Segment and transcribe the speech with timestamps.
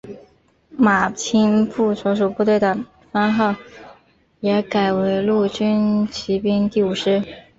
[0.77, 2.75] 马步青所属部队的
[3.11, 3.55] 番号
[4.39, 7.23] 也改为陆军骑兵第五师。